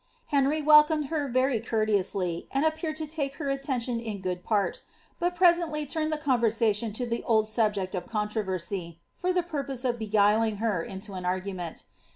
[0.29, 4.81] Henry welcomed her very courteously, md appeared to take lier attention in good part,
[5.19, 9.99] but presently turned the conversation to tlie old subject of controversy, for the purpose of
[9.99, 11.83] biyuiling her into an argument.